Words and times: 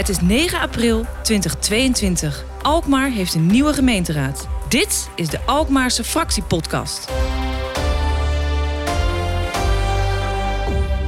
Het 0.00 0.08
is 0.08 0.20
9 0.20 0.60
april 0.60 1.06
2022. 1.22 2.44
Alkmaar 2.62 3.10
heeft 3.10 3.34
een 3.34 3.46
nieuwe 3.46 3.72
gemeenteraad. 3.72 4.48
Dit 4.68 5.10
is 5.14 5.28
de 5.28 5.38
Alkmaarse 5.46 6.04
fractiepodcast. 6.04 7.12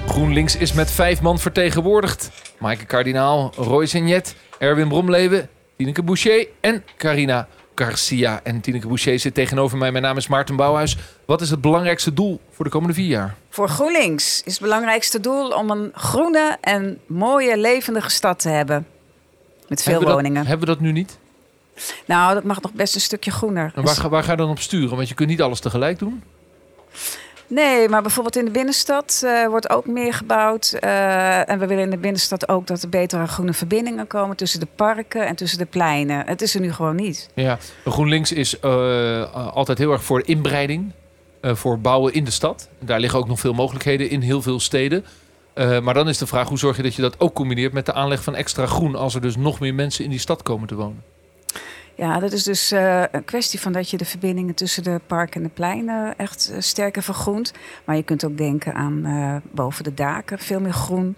GroenLinks 0.06 0.56
is 0.56 0.72
met 0.72 0.90
vijf 0.90 1.22
man 1.22 1.38
vertegenwoordigd. 1.38 2.30
Maaike 2.58 2.84
Kardinaal, 2.84 3.52
Roy 3.56 3.86
Signet, 3.86 4.36
Erwin 4.58 4.88
Bromleven, 4.88 5.48
Tineke 5.76 6.02
Boucher 6.02 6.48
en 6.60 6.84
Carina 6.96 7.48
Garcia. 7.74 8.40
En 8.42 8.60
Tineke 8.60 8.86
Boucher 8.86 9.18
zit 9.18 9.34
tegenover 9.34 9.78
mij. 9.78 9.92
Mijn 9.92 10.04
naam 10.04 10.16
is 10.16 10.28
Maarten 10.28 10.56
Bouwhuis. 10.56 10.96
Wat 11.24 11.40
is 11.40 11.50
het 11.50 11.60
belangrijkste 11.60 12.14
doel 12.14 12.40
voor 12.50 12.64
de 12.64 12.70
komende 12.70 12.94
vier 12.94 13.06
jaar? 13.06 13.34
Voor 13.48 13.68
GroenLinks 13.68 14.42
is 14.44 14.52
het 14.52 14.62
belangrijkste 14.62 15.20
doel 15.20 15.48
om 15.48 15.70
een 15.70 15.90
groene 15.94 16.56
en 16.60 16.98
mooie, 17.06 17.56
levendige 17.56 18.10
stad 18.10 18.38
te 18.38 18.48
hebben. 18.48 18.86
Met 19.68 19.82
veel 19.82 19.92
hebben 19.92 20.12
woningen. 20.12 20.38
Dat, 20.38 20.46
hebben 20.46 20.66
we 20.66 20.72
dat 20.74 20.82
nu 20.82 20.92
niet? 20.92 21.18
Nou, 22.04 22.34
dat 22.34 22.44
mag 22.44 22.62
nog 22.62 22.72
best 22.72 22.94
een 22.94 23.00
stukje 23.00 23.30
groener. 23.30 23.72
En 23.74 23.84
waar, 23.84 24.08
waar 24.08 24.24
ga 24.24 24.30
je 24.30 24.36
dan 24.36 24.50
op 24.50 24.58
sturen? 24.58 24.96
Want 24.96 25.08
je 25.08 25.14
kunt 25.14 25.28
niet 25.28 25.42
alles 25.42 25.60
tegelijk 25.60 25.98
doen. 25.98 26.22
Nee, 27.46 27.88
maar 27.88 28.02
bijvoorbeeld 28.02 28.36
in 28.36 28.44
de 28.44 28.50
binnenstad 28.50 29.22
eh, 29.24 29.46
wordt 29.46 29.70
ook 29.70 29.86
meer 29.86 30.14
gebouwd. 30.14 30.76
Eh, 30.80 31.48
en 31.48 31.58
we 31.58 31.66
willen 31.66 31.84
in 31.84 31.90
de 31.90 31.96
binnenstad 31.96 32.48
ook 32.48 32.66
dat 32.66 32.82
er 32.82 32.88
betere 32.88 33.26
groene 33.26 33.52
verbindingen 33.52 34.06
komen 34.06 34.36
tussen 34.36 34.60
de 34.60 34.66
parken 34.76 35.26
en 35.26 35.36
tussen 35.36 35.58
de 35.58 35.66
pleinen. 35.66 36.26
Het 36.26 36.42
is 36.42 36.54
er 36.54 36.60
nu 36.60 36.72
gewoon 36.72 36.96
niet. 36.96 37.28
Ja, 37.34 37.58
GroenLinks 37.84 38.32
is 38.32 38.60
eh, 38.60 39.54
altijd 39.54 39.78
heel 39.78 39.92
erg 39.92 40.04
voor 40.04 40.22
inbreiding. 40.24 40.92
voor 41.44 41.78
bouwen 41.78 42.12
in 42.12 42.24
de 42.24 42.30
stad. 42.30 42.68
Daar 42.78 43.00
liggen 43.00 43.18
ook 43.18 43.28
nog 43.28 43.40
veel 43.40 43.52
mogelijkheden 43.52 44.10
in 44.10 44.20
heel 44.20 44.42
veel 44.42 44.60
steden. 44.60 45.04
Maar 45.54 45.94
dan 45.94 46.08
is 46.08 46.18
de 46.18 46.26
vraag, 46.26 46.48
hoe 46.48 46.58
zorg 46.58 46.76
je 46.76 46.82
dat 46.82 46.94
je 46.94 47.02
dat 47.02 47.20
ook 47.20 47.34
combineert 47.34 47.72
met 47.72 47.86
de 47.86 47.92
aanleg 47.92 48.22
van 48.22 48.34
extra 48.34 48.66
groen... 48.66 48.94
als 48.94 49.14
er 49.14 49.20
dus 49.20 49.36
nog 49.36 49.60
meer 49.60 49.74
mensen 49.74 50.04
in 50.04 50.10
die 50.10 50.18
stad 50.18 50.42
komen 50.42 50.68
te 50.68 50.74
wonen? 50.74 51.11
Ja, 51.94 52.18
dat 52.18 52.32
is 52.32 52.42
dus 52.42 52.70
eh, 52.70 53.02
een 53.10 53.24
kwestie 53.24 53.60
van 53.60 53.72
dat 53.72 53.90
je 53.90 53.96
de 53.96 54.04
verbindingen 54.04 54.54
tussen 54.54 54.82
de 54.82 55.00
parken 55.06 55.40
en 55.40 55.46
de 55.46 55.54
pleinen 55.54 56.18
echt 56.18 56.50
eh, 56.52 56.60
sterker 56.60 57.02
vergroent. 57.02 57.52
Maar 57.84 57.96
je 57.96 58.02
kunt 58.02 58.24
ook 58.24 58.36
denken 58.36 58.74
aan 58.74 59.04
eh, 59.04 59.36
boven 59.50 59.84
de 59.84 59.94
daken 59.94 60.38
veel 60.38 60.60
meer 60.60 60.72
groen. 60.72 61.16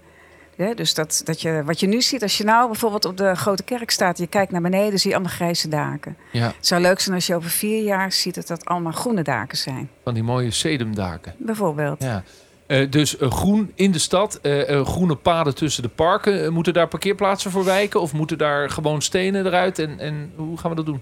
Ja, 0.57 0.73
dus 0.73 0.93
dat, 0.93 1.21
dat 1.23 1.41
je, 1.41 1.61
wat 1.65 1.79
je 1.79 1.87
nu 1.87 2.01
ziet, 2.01 2.21
als 2.21 2.37
je 2.37 2.43
nou 2.43 2.67
bijvoorbeeld 2.67 3.05
op 3.05 3.17
de 3.17 3.35
Grote 3.35 3.63
Kerk 3.63 3.91
staat... 3.91 4.17
je 4.17 4.27
kijkt 4.27 4.51
naar 4.51 4.61
beneden, 4.61 4.99
zie 4.99 5.09
je 5.09 5.15
allemaal 5.15 5.35
grijze 5.35 5.67
daken. 5.67 6.17
Ja, 6.31 6.45
Het 6.45 6.67
zou 6.67 6.81
leuk 6.81 6.99
zijn 6.99 7.15
als 7.15 7.27
je 7.27 7.35
over 7.35 7.49
vier 7.49 7.83
jaar 7.83 8.11
ziet 8.11 8.35
dat 8.35 8.47
dat 8.47 8.65
allemaal 8.65 8.91
groene 8.91 9.21
daken 9.21 9.57
zijn. 9.57 9.89
van 10.03 10.13
die 10.13 10.23
mooie 10.23 10.51
sedumdaken. 10.51 11.33
Bijvoorbeeld. 11.37 12.03
Ja. 12.03 12.23
Eh, 12.67 12.91
dus 12.91 13.17
eh, 13.17 13.31
groen 13.31 13.71
in 13.75 13.91
de 13.91 13.99
stad, 13.99 14.39
eh, 14.41 14.85
groene 14.85 15.15
paden 15.15 15.55
tussen 15.55 15.83
de 15.83 15.89
parken. 15.89 16.53
Moeten 16.53 16.73
daar 16.73 16.87
parkeerplaatsen 16.87 17.51
voor 17.51 17.65
wijken? 17.65 18.01
Of 18.01 18.13
moeten 18.13 18.37
daar 18.37 18.69
gewoon 18.69 19.01
stenen 19.01 19.45
eruit? 19.45 19.79
En, 19.79 19.99
en 19.99 20.31
hoe 20.35 20.57
gaan 20.57 20.69
we 20.69 20.75
dat 20.75 20.85
doen? 20.85 21.01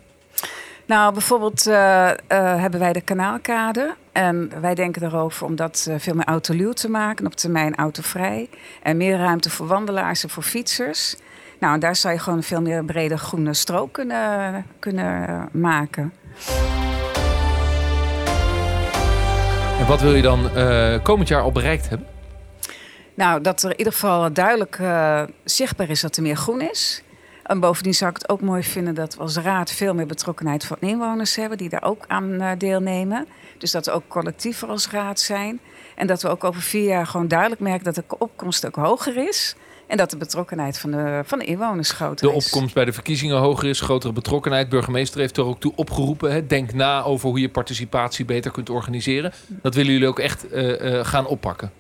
Nou, 0.86 1.14
bijvoorbeeld 1.14 1.64
hebben 2.28 2.80
wij 2.80 2.94
de 2.94 3.02
kanaalkade. 3.02 3.96
En 4.12 4.52
wij 4.62 4.76
denken 4.76 5.04
erover 5.04 5.46
om 5.46 5.56
dat 5.56 5.90
veel 5.98 6.16
meer 6.16 6.26
autoluw 6.26 6.72
te 6.72 6.90
maken. 6.90 7.26
en 7.26 7.32
Op 7.32 7.38
termijn 7.38 7.76
autovrij. 7.76 8.50
En 8.82 8.98
meer 8.98 9.18
ruimte 9.18 9.50
voor 9.50 9.68
wandelaars 9.68 10.24
en 10.24 10.30
voor 10.30 10.44
fietsers. 10.44 11.16
Nou, 11.60 11.74
en 11.74 11.80
daar 11.80 11.96
zou 11.96 12.14
je 12.14 12.20
gewoon 12.20 12.44
veel 12.44 12.62
meer 12.62 12.86
brede 12.86 13.18
groene 13.18 13.54
strook 13.54 13.94
kunnen, 13.94 14.66
kunnen 14.80 15.50
maken. 15.52 16.14
Wat 19.88 20.02
wil 20.02 20.16
je 20.16 20.22
dan 20.22 20.56
eh, 20.56 21.04
komend 21.04 21.28
jaar 21.28 21.42
al 21.42 21.52
bereikt 21.52 21.90
hebben? 21.90 22.08
Nou, 23.14 23.42
dat 23.42 23.64
er 23.64 23.72
in 23.72 23.78
ieder 23.78 23.94
geval 23.94 24.34
duidelijk 24.34 24.78
eh, 24.80 25.24
zichtbaar 25.44 25.90
is 25.90 26.02
dat 26.02 26.16
er 26.16 26.22
meer 26.22 26.36
groen 26.36 26.62
is. 26.62 27.04
En 27.44 27.60
bovendien 27.60 27.94
zou 27.94 28.10
ik 28.10 28.18
het 28.18 28.30
ook 28.30 28.42
mooi 28.42 28.64
vinden 28.64 28.96
dat 28.96 29.16
we 29.16 29.22
als 29.22 29.38
raad 29.38 29.72
veel 29.72 29.94
meer 29.94 30.06
betrokkenheid 30.06 30.66
van 30.66 30.78
inwoners 30.80 31.36
hebben, 31.36 31.58
die 31.58 31.70
daar 31.70 31.84
ook 31.84 32.06
aan 32.08 32.42
eh, 32.42 32.52
deelnemen. 32.58 33.28
Dus 33.58 33.72
dat 33.72 33.86
we 33.86 33.92
ook 33.92 34.08
collectiever 34.08 34.68
als 34.68 34.90
raad 34.90 35.20
zijn. 35.20 35.60
En 35.96 36.08
dat 36.08 36.22
we 36.22 36.28
ook 36.28 36.44
over 36.44 36.62
vier 36.62 36.88
jaar 36.88 37.08
gewoon 37.08 37.28
duidelijk 37.28 37.62
merken 37.62 37.84
dat 37.84 37.96
de 37.96 38.04
opkomst 38.18 38.66
ook 38.66 38.76
hoger 38.76 39.28
is. 39.28 39.56
En 39.88 39.98
dat 39.98 40.10
de 40.10 40.18
betrokkenheid 40.18 40.80
van 40.80 40.92
de, 40.92 41.22
van 41.26 41.40
de 41.40 41.46
inwoners 41.46 41.92
groter 41.92 42.28
De 42.28 42.36
is. 42.36 42.46
opkomst 42.46 42.74
bij 42.74 42.86
de 42.86 42.94
verkiezingen 42.94 43.38
hoger 43.38 43.70
is, 43.70 43.82
grotere 43.82 44.14
betrokkenheid. 44.14 44.70
Burgemeester 44.70 45.20
heeft 45.20 45.38
er 45.38 45.46
ook 45.46 45.60
toe 45.60 45.74
opgeroepen. 45.76 46.32
Hè. 46.32 46.48
Denk 46.48 46.74
na 46.74 47.04
over 47.04 47.30
hoe 47.30 47.40
je 47.40 47.50
participatie 47.50 48.26
beter 48.26 48.52
kunt 48.52 48.70
organiseren. 48.70 49.34
Dat 49.62 49.76
willen 49.76 49.92
jullie 49.92 50.08
ook 50.08 50.20
echt 50.20 50.50
eh, 50.50 51.00
eh, 51.00 51.06
gaan 51.06 51.28
oppakken. 51.28 51.72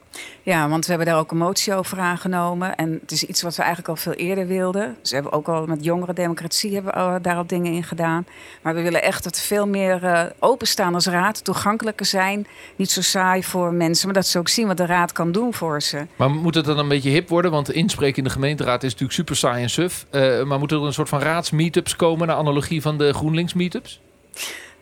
Ja, 0.43 0.69
want 0.69 0.85
we 0.85 0.89
hebben 0.89 1.07
daar 1.11 1.19
ook 1.19 1.31
een 1.31 1.37
motie 1.37 1.73
over 1.73 1.99
aangenomen. 1.99 2.75
En 2.75 2.97
het 3.01 3.11
is 3.11 3.23
iets 3.23 3.41
wat 3.41 3.55
we 3.55 3.61
eigenlijk 3.61 3.89
al 3.89 3.95
veel 3.95 4.13
eerder 4.13 4.47
wilden. 4.47 4.95
Dus 5.01 5.09
we 5.09 5.15
hebben 5.15 5.33
ook 5.33 5.47
al 5.47 5.65
met 5.65 5.83
jongerendemocratie 5.83 6.73
hebben 6.73 6.93
we 6.93 6.99
al 6.99 7.21
daar 7.21 7.35
al 7.35 7.47
dingen 7.47 7.73
in 7.73 7.83
gedaan. 7.83 8.25
Maar 8.61 8.75
we 8.75 8.81
willen 8.81 9.03
echt 9.03 9.23
dat 9.23 9.39
veel 9.39 9.67
meer 9.67 10.03
eh, 10.03 10.23
openstaan 10.39 10.93
als 10.93 11.05
raad, 11.05 11.43
toegankelijker 11.43 12.05
zijn. 12.05 12.47
Niet 12.75 12.91
zo 12.91 13.01
saai 13.01 13.43
voor 13.43 13.73
mensen, 13.73 14.05
maar 14.05 14.15
dat 14.15 14.27
ze 14.27 14.39
ook 14.39 14.49
zien 14.49 14.67
wat 14.67 14.77
de 14.77 14.85
raad 14.85 15.11
kan 15.11 15.31
doen 15.31 15.53
voor 15.53 15.81
ze. 15.81 16.05
Maar 16.15 16.31
moet 16.31 16.55
het 16.55 16.65
dan 16.65 16.79
een 16.79 16.87
beetje 16.87 17.09
hip 17.09 17.29
worden? 17.29 17.51
Want 17.51 17.71
inspreken 17.71 18.17
in 18.17 18.23
de 18.23 18.29
gemeenteraad 18.29 18.83
is 18.83 18.91
natuurlijk 18.91 19.19
super 19.19 19.35
saai 19.35 19.63
en 19.63 19.69
suf. 19.69 20.05
Eh, 20.09 20.43
maar 20.43 20.59
moeten 20.59 20.77
er 20.77 20.85
een 20.85 20.93
soort 20.93 21.09
van 21.09 21.19
raadsmeetups 21.19 21.95
komen... 21.95 22.27
naar 22.27 22.35
analogie 22.35 22.81
van 22.81 22.97
de 22.97 23.13
GroenLinks-meetups? 23.13 24.01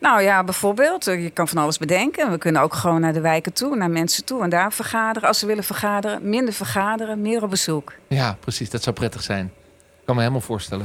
Nou 0.02 0.22
ja, 0.22 0.44
bijvoorbeeld, 0.44 1.06
eh, 1.06 1.22
je 1.22 1.30
kan 1.30 1.48
van 1.48 1.62
alles 1.62 1.78
bedenken. 1.78 2.30
We 2.30 2.38
kunnen 2.38 2.62
ook 2.62 2.74
gewoon 2.74 3.00
naar 3.00 3.12
de 3.12 3.20
wijken 3.20 3.52
toe, 3.52 3.76
naar 3.76 3.90
mensen 3.90 4.24
toe 4.24 4.42
en 4.42 4.50
daar 4.50 4.72
vergaderen. 4.72 5.28
Als 5.28 5.38
ze 5.38 5.46
willen 5.46 5.64
vergaderen, 5.64 6.28
minder 6.28 6.54
vergaderen, 6.54 7.20
meer 7.20 7.42
op 7.42 7.50
bezoek. 7.50 7.92
Ja, 8.06 8.36
precies. 8.40 8.70
Dat 8.70 8.82
zou 8.82 8.96
prettig 8.96 9.22
zijn. 9.22 9.44
Ik 9.44 10.04
kan 10.04 10.14
me 10.14 10.20
helemaal 10.20 10.42
voorstellen. 10.42 10.84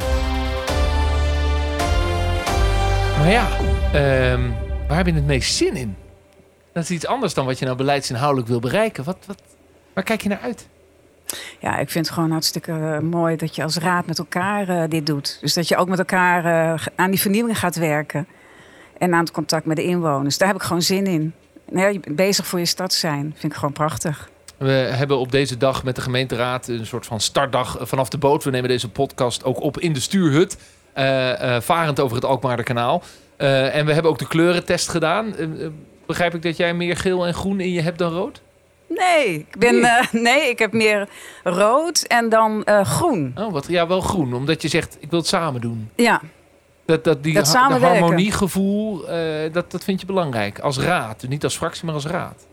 Maar 3.18 3.32
ja, 3.32 3.48
ehm, 3.94 4.50
waar 4.88 4.98
heb 4.98 5.06
je 5.06 5.14
het 5.14 5.26
meest 5.26 5.56
zin 5.56 5.76
in? 5.76 5.96
Dat 6.74 6.84
is 6.84 6.90
iets 6.90 7.08
anders 7.08 7.34
dan 7.34 7.46
wat 7.46 7.60
je 7.60 7.66
nou 7.66 7.78
beleidsinhoudelijk 7.78 8.48
wil 8.48 8.60
bereiken. 8.60 9.04
Wat, 9.04 9.18
wat, 9.26 9.42
waar 9.94 10.04
kijk 10.04 10.22
je 10.22 10.30
naar 10.30 10.42
uit? 10.42 10.68
Ja, 11.60 11.78
ik 11.78 11.90
vind 11.90 12.06
het 12.06 12.14
gewoon 12.14 12.32
hartstikke 12.32 12.72
eh, 12.72 13.00
mooi 13.00 13.36
dat 13.36 13.56
je 13.56 13.64
als 13.64 13.78
raad 13.78 14.06
met 14.06 14.20
elkaar 14.20 14.70
eh, 14.70 14.90
dit 14.90 15.06
doet. 15.06 15.38
Dus 15.42 15.54
dat 15.54 15.68
je 15.68 15.78
ook 15.78 15.88
met 15.88 16.00
elkaar 16.00 16.44
aan 16.96 17.10
die 17.10 17.20
vernieuwing 17.20 17.60
gaat 17.60 17.76
werken. 17.76 18.28
En 18.97 19.13
aan 19.13 19.19
het 19.19 19.31
contact 19.31 19.66
met 19.66 19.75
de 19.75 19.84
inwoners. 19.84 20.38
Daar 20.38 20.47
heb 20.47 20.58
ik 20.58 20.63
gewoon 20.63 20.81
zin 20.81 21.06
in. 21.06 21.34
Nee, 21.72 22.00
bent 22.00 22.16
bezig 22.16 22.47
voor 22.47 22.59
je 22.59 22.66
stad 22.66 22.94
zijn. 22.94 23.34
Vind 23.38 23.52
ik 23.52 23.58
gewoon 23.59 23.74
prachtig. 23.74 24.30
We 24.58 24.72
hebben 24.72 25.18
op 25.18 25.31
deze 25.31 25.58
dag 25.58 25.84
met 25.84 25.96
de 25.96 26.02
gemeenteraad 26.02 26.68
een 26.68 26.85
soort 26.85 27.06
van 27.06 27.19
startdag 27.19 27.78
vanaf 27.81 28.09
de 28.09 28.18
boot. 28.18 28.44
We 28.44 28.50
nemen 28.50 28.69
deze 28.69 28.90
podcast 28.90 29.44
ook 29.44 29.62
op 29.62 29.80
in 29.80 29.94
de 29.94 30.00
stuurhut. 30.00 30.57
eh, 30.94 31.56
eh, 31.56 31.62
varend 31.62 32.00
over 32.00 32.16
het 32.16 32.25
Alkmaarderkanaal. 32.25 33.03
Eh 33.38 33.75
en 33.75 33.86
we 33.86 33.94
hebben 33.94 34.12
ook 34.12 34.19
de 34.19 34.28
kleurentest 34.28 34.90
gedaan. 34.90 35.36
Begrijp 36.06 36.36
ik 36.36 36.41
dat 36.41 36.57
jij 36.57 36.74
meer 36.74 36.97
geel 36.97 37.28
en 37.28 37.34
groen 37.34 37.59
in 37.59 37.72
je 37.72 37.81
hebt 37.81 37.97
dan 37.97 38.12
rood? 38.13 38.41
Nee, 38.88 39.34
ik, 39.50 39.57
ben, 39.59 39.80
Nee. 39.81 40.22
nee, 40.24 40.50
ik 40.50 40.59
heb 40.59 40.72
meer 40.74 41.07
rood 41.44 42.02
en 42.02 42.30
dan 42.30 42.68
groen. 42.84 43.31
Oh, 43.36 43.52
wat, 43.52 43.66
ja, 43.68 43.88
wel 43.88 44.02
groen. 44.02 44.34
Omdat 44.34 44.62
je 44.62 44.68
zegt, 44.68 44.97
ik 45.00 45.09
wil 45.09 45.19
het 45.19 45.28
samen 45.28 45.62
doen. 45.62 45.90
Ja, 45.96 46.22
Dat, 46.88 47.03
dat, 47.03 47.24
die 47.24 47.34
Dat 47.34 47.53
ha- 47.53 47.80
harmoniegevoel, 47.80 49.08
eh, 49.09 49.53
dat, 49.53 49.72
dat 49.72 49.84
vind 49.84 50.00
je 50.00 50.06
belangrijk. 50.06 50.59
Als 50.59 50.80
raad. 50.80 51.24
Niet 51.28 51.44
als 51.44 51.58
fractie, 51.58 51.86
maar 51.86 51.94
als 51.94 52.06
raad. 52.06 52.46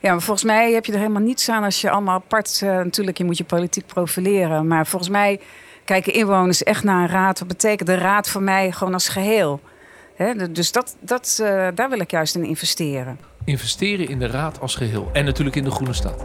Ja, 0.00 0.10
maar 0.12 0.22
volgens 0.22 0.46
mij 0.46 0.72
heb 0.72 0.84
je 0.84 0.92
er 0.92 0.98
helemaal 0.98 1.22
niets 1.22 1.48
aan 1.48 1.64
als 1.64 1.80
je 1.80 1.90
allemaal 1.90 2.14
apart... 2.14 2.60
eh, 2.62 2.68
natuurlijk, 2.68 3.18
je 3.18 3.24
moet 3.24 3.38
je 3.38 3.44
politiek 3.44 3.86
profileren. 3.86 4.66
Maar 4.66 4.86
volgens 4.86 5.10
mij 5.10 5.40
kijken 5.84 6.12
inwoners 6.12 6.62
echt 6.62 6.84
naar 6.84 7.02
een 7.02 7.08
raad. 7.08 7.38
Wat 7.38 7.48
betekent 7.48 7.88
de 7.88 7.94
raad 7.94 8.28
voor 8.28 8.42
mij 8.42 8.72
gewoon 8.72 8.92
als 8.92 9.08
geheel? 9.08 9.60
Dus 10.50 10.72
dat, 10.72 10.96
dat, 11.00 11.38
eh, 11.42 11.66
daar 11.74 11.88
wil 11.90 12.00
ik 12.00 12.10
juist 12.10 12.34
in 12.34 12.44
investeren. 12.44 13.18
Investeren 13.44 14.08
in 14.08 14.18
de 14.18 14.26
raad 14.26 14.60
als 14.60 14.74
geheel. 14.74 15.08
En 15.12 15.24
natuurlijk 15.24 15.56
in 15.56 15.64
de 15.64 15.70
groene 15.70 15.92
stad. 15.92 16.24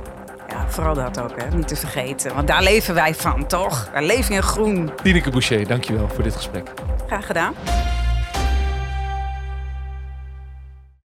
Ja, 0.63 0.69
vooral 0.69 0.93
dat 0.93 1.21
ook, 1.21 1.41
hè. 1.41 1.55
niet 1.55 1.67
te 1.67 1.75
vergeten. 1.75 2.35
Want 2.35 2.47
daar 2.47 2.63
leven 2.63 2.93
wij 2.93 3.15
van, 3.15 3.47
toch? 3.47 3.89
Wij 3.91 4.05
leven 4.05 4.35
in 4.35 4.43
groen. 4.43 4.91
Tineke 5.03 5.29
Boucher, 5.29 5.67
dankjewel 5.67 6.09
voor 6.13 6.23
dit 6.23 6.35
gesprek. 6.35 6.71
Graag 7.07 7.25
gedaan. 7.25 7.53